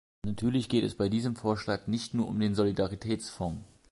[0.25, 3.61] Natürlich geht es bei diesem Vorschlag nicht nur um den Solidaritätsfonds.